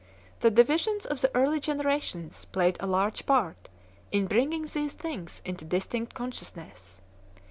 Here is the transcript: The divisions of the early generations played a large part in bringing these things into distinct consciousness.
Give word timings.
The 0.39 0.49
divisions 0.49 1.05
of 1.05 1.21
the 1.21 1.29
early 1.35 1.59
generations 1.59 2.45
played 2.45 2.75
a 2.79 2.87
large 2.87 3.27
part 3.27 3.69
in 4.11 4.25
bringing 4.25 4.65
these 4.65 4.93
things 4.93 5.43
into 5.45 5.63
distinct 5.63 6.15
consciousness. 6.15 7.03